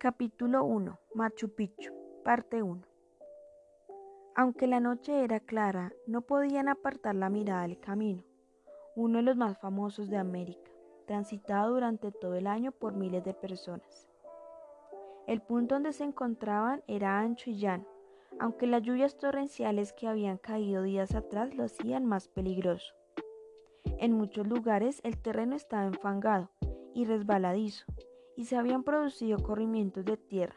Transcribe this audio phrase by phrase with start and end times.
[0.00, 1.92] Capítulo 1 Machu Picchu
[2.22, 2.82] Parte 1
[4.36, 8.22] Aunque la noche era clara, no podían apartar la mirada del camino,
[8.94, 10.70] uno de los más famosos de América,
[11.08, 14.08] transitado durante todo el año por miles de personas.
[15.26, 17.88] El punto donde se encontraban era ancho y llano,
[18.38, 22.94] aunque las lluvias torrenciales que habían caído días atrás lo hacían más peligroso.
[23.98, 26.50] En muchos lugares el terreno estaba enfangado
[26.94, 27.84] y resbaladizo,
[28.38, 30.54] y se habían producido corrimientos de tierra.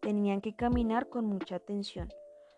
[0.00, 2.08] Tenían que caminar con mucha atención,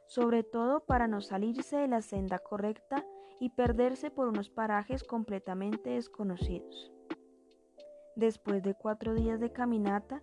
[0.07, 3.05] sobre todo para no salirse de la senda correcta
[3.41, 6.93] y perderse por unos parajes completamente desconocidos.
[8.15, 10.23] Después de cuatro días de caminata,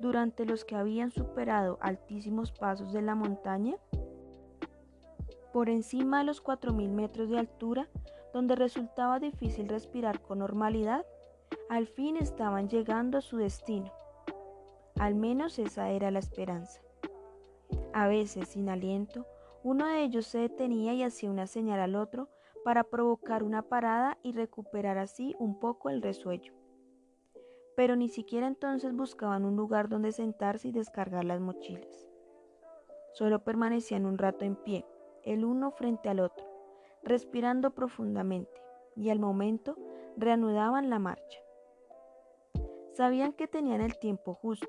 [0.00, 3.76] durante los que habían superado altísimos pasos de la montaña,
[5.52, 7.88] por encima de los 4.000 metros de altura,
[8.32, 11.06] donde resultaba difícil respirar con normalidad,
[11.72, 13.90] al fin estaban llegando a su destino.
[14.98, 16.82] Al menos esa era la esperanza.
[17.94, 19.26] A veces, sin aliento,
[19.62, 22.28] uno de ellos se detenía y hacía una señal al otro
[22.62, 26.52] para provocar una parada y recuperar así un poco el resuello.
[27.74, 32.10] Pero ni siquiera entonces buscaban un lugar donde sentarse y descargar las mochilas.
[33.14, 34.84] Solo permanecían un rato en pie,
[35.24, 36.46] el uno frente al otro,
[37.02, 38.60] respirando profundamente,
[38.94, 39.78] y al momento
[40.18, 41.38] reanudaban la marcha.
[42.94, 44.68] Sabían que tenían el tiempo justo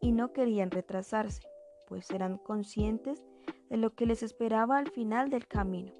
[0.00, 1.42] y no querían retrasarse,
[1.88, 3.24] pues eran conscientes
[3.70, 5.92] de lo que les esperaba al final del camino.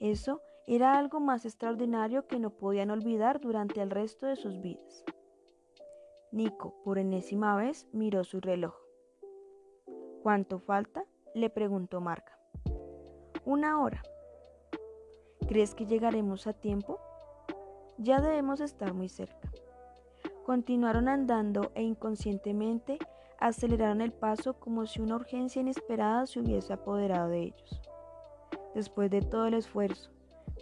[0.00, 5.04] Eso era algo más extraordinario que no podían olvidar durante el resto de sus vidas.
[6.32, 8.74] Nico, por enésima vez, miró su reloj.
[10.22, 11.04] ¿Cuánto falta?
[11.34, 12.38] le preguntó Marca.
[13.44, 14.02] Una hora.
[15.46, 16.98] ¿Crees que llegaremos a tiempo?
[17.98, 19.50] Ya debemos estar muy cerca.
[20.46, 23.00] Continuaron andando e inconscientemente
[23.40, 27.80] aceleraron el paso como si una urgencia inesperada se hubiese apoderado de ellos.
[28.72, 30.12] Después de todo el esfuerzo,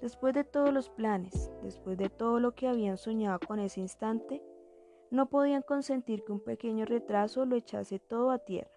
[0.01, 4.43] después de todos los planes, después de todo lo que habían soñado con ese instante,
[5.11, 8.71] no podían consentir que un pequeño retraso lo echase todo a tierra.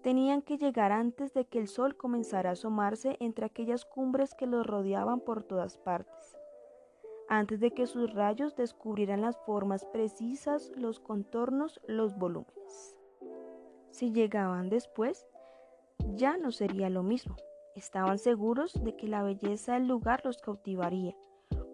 [0.00, 4.46] Tenían que llegar antes de que el sol comenzara a asomarse entre aquellas cumbres que
[4.46, 6.38] los rodeaban por todas partes
[7.28, 12.96] antes de que sus rayos descubrieran las formas precisas, los contornos, los volúmenes.
[13.90, 15.26] Si llegaban después,
[16.14, 17.36] ya no sería lo mismo.
[17.74, 21.14] Estaban seguros de que la belleza del lugar los cautivaría,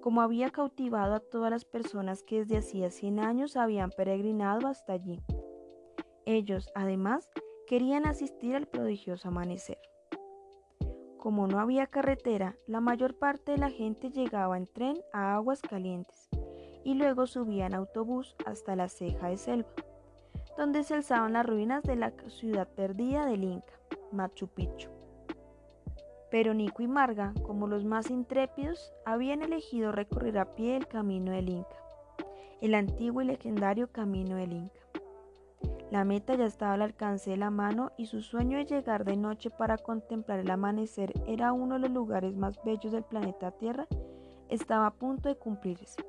[0.00, 4.94] como había cautivado a todas las personas que desde hacía 100 años habían peregrinado hasta
[4.94, 5.20] allí.
[6.24, 7.30] Ellos, además,
[7.66, 9.78] querían asistir al prodigioso amanecer.
[11.22, 15.62] Como no había carretera, la mayor parte de la gente llegaba en tren a Aguas
[15.62, 16.28] Calientes
[16.82, 19.70] y luego subía en autobús hasta la ceja de selva,
[20.58, 23.72] donde se alzaban las ruinas de la ciudad perdida del Inca,
[24.10, 24.88] Machu Picchu.
[26.28, 31.30] Pero Nico y Marga, como los más intrépidos, habían elegido recorrer a pie el camino
[31.30, 31.84] del Inca,
[32.60, 34.81] el antiguo y legendario camino del Inca.
[35.92, 39.14] La meta ya estaba al alcance de la mano y su sueño de llegar de
[39.14, 43.86] noche para contemplar el amanecer era uno de los lugares más bellos del planeta Tierra
[44.48, 46.02] estaba a punto de cumplirse.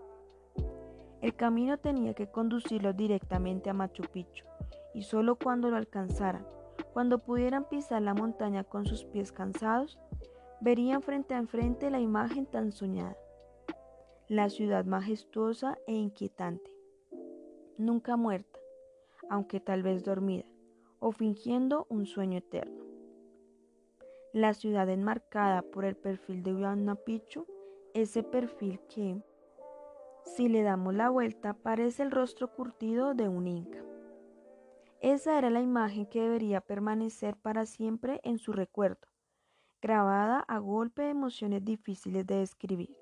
[1.20, 4.46] El camino tenía que conducirlos directamente a Machu Picchu
[4.94, 6.48] y solo cuando lo alcanzaran,
[6.94, 10.00] cuando pudieran pisar la montaña con sus pies cansados,
[10.62, 13.18] verían frente a frente la imagen tan soñada,
[14.30, 16.72] la ciudad majestuosa e inquietante,
[17.78, 18.63] nunca muerta
[19.34, 20.46] aunque tal vez dormida,
[21.00, 22.86] o fingiendo un sueño eterno.
[24.32, 27.48] La ciudad enmarcada por el perfil de Huayna Picchu,
[27.96, 29.20] ese perfil que,
[30.24, 33.84] si le damos la vuelta, parece el rostro curtido de un inca.
[35.00, 39.08] Esa era la imagen que debería permanecer para siempre en su recuerdo,
[39.82, 42.96] grabada a golpe de emociones difíciles de describir.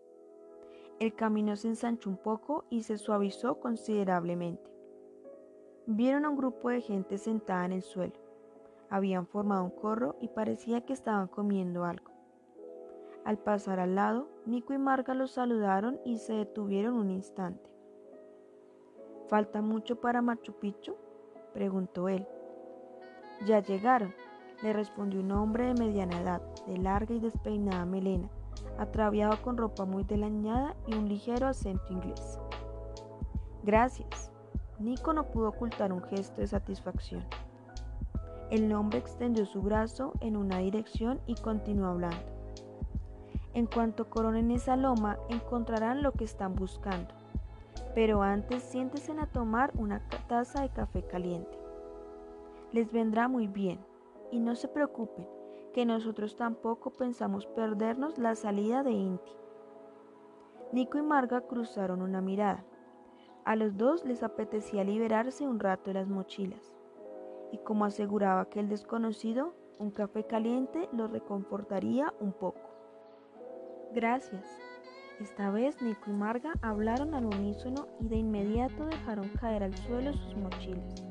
[1.02, 4.72] El camino se ensanchó un poco y se suavizó considerablemente.
[5.88, 8.14] Vieron a un grupo de gente sentada en el suelo.
[8.90, 12.12] Habían formado un corro y parecía que estaban comiendo algo.
[13.26, 17.70] Al pasar al lado, Nico y Marga los saludaron y se detuvieron un instante.
[19.28, 20.96] ¿Falta mucho para Machu Picchu?
[21.54, 22.28] preguntó él.
[23.46, 24.14] Ya llegaron,
[24.62, 28.30] le respondió un hombre de mediana edad, de larga y despeinada melena,
[28.78, 32.40] atraviado con ropa muy delañada y un ligero acento inglés.
[33.64, 34.31] Gracias,
[34.82, 37.24] Nico no pudo ocultar un gesto de satisfacción.
[38.50, 42.26] El hombre extendió su brazo en una dirección y continuó hablando.
[43.54, 47.14] En cuanto coronen esa loma, encontrarán lo que están buscando.
[47.94, 51.58] pero antes siéntese a tomar una taza de café caliente.
[52.72, 53.80] Les vendrá muy bien
[54.32, 55.28] y no se preocupen
[55.74, 59.32] que nosotros tampoco pensamos perdernos la salida de Inti.
[60.72, 62.64] Nico y Marga cruzaron una mirada.
[63.44, 66.74] A los dos les apetecía liberarse un rato de las mochilas,
[67.52, 72.70] y como aseguraba que el desconocido, un café caliente los reconfortaría un poco.
[73.94, 74.46] Gracias.
[75.20, 80.14] Esta vez Nico y Marga hablaron al unísono y de inmediato dejaron caer al suelo
[80.14, 81.04] sus mochilas.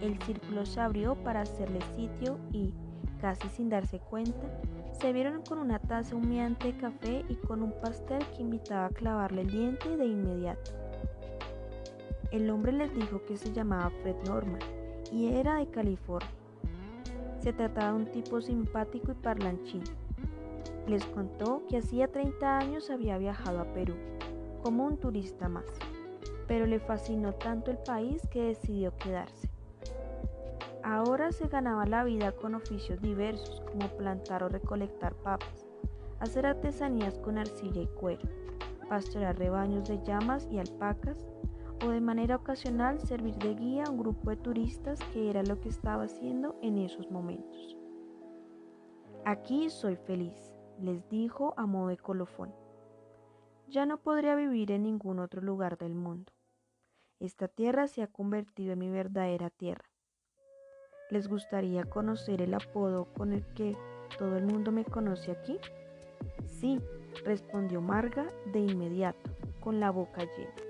[0.00, 2.72] El círculo se abrió para hacerle sitio y,
[3.20, 4.48] casi sin darse cuenta,
[4.92, 8.90] se vieron con una taza humeante de café y con un pastel que invitaba a
[8.90, 10.79] clavarle el diente de inmediato.
[12.30, 14.60] El hombre les dijo que se llamaba Fred Norman
[15.10, 16.30] y era de California.
[17.40, 19.82] Se trataba de un tipo simpático y parlanchín.
[20.86, 23.94] Les contó que hacía 30 años había viajado a Perú,
[24.62, 25.64] como un turista más,
[26.46, 29.50] pero le fascinó tanto el país que decidió quedarse.
[30.84, 35.66] Ahora se ganaba la vida con oficios diversos como plantar o recolectar papas,
[36.20, 38.28] hacer artesanías con arcilla y cuero,
[38.88, 41.16] pastorear rebaños de llamas y alpacas
[41.82, 45.60] o de manera ocasional servir de guía a un grupo de turistas que era lo
[45.60, 47.76] que estaba haciendo en esos momentos.
[49.24, 52.54] Aquí soy feliz, les dijo a modo de colofón.
[53.68, 56.32] Ya no podría vivir en ningún otro lugar del mundo.
[57.20, 59.84] Esta tierra se ha convertido en mi verdadera tierra.
[61.10, 63.76] ¿Les gustaría conocer el apodo con el que
[64.18, 65.58] todo el mundo me conoce aquí?
[66.46, 66.80] Sí,
[67.24, 69.30] respondió Marga de inmediato,
[69.60, 70.69] con la boca llena.